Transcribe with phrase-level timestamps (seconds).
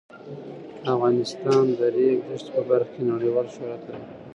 [0.93, 4.05] افغانستان د د ریګ دښتې په برخه کې نړیوال شهرت لري.